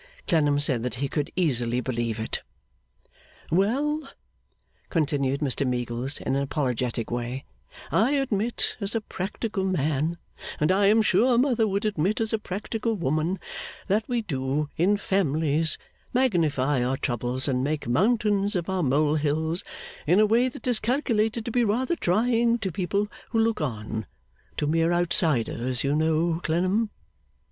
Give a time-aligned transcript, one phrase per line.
[0.27, 2.41] Clennam said that he could easily believe it.
[3.51, 4.09] 'Well!'
[4.89, 7.45] continued Mr Meagles in an apologetic way,
[7.91, 10.17] 'I admit as a practical man,
[10.59, 13.39] and I am sure Mother would admit as a practical woman,
[13.89, 15.77] that we do, in families,
[16.15, 19.63] magnify our troubles and make mountains of our molehills
[20.07, 24.07] in a way that is calculated to be rather trying to people who look on
[24.57, 26.89] to mere outsiders, you know, Clennam.